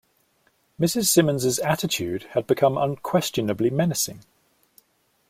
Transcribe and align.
Mrs. 0.79 1.09
Simmons's 1.09 1.59
attitude 1.59 2.23
had 2.31 2.47
become 2.47 2.75
unquestionably 2.75 3.69
menacing. 3.69 4.21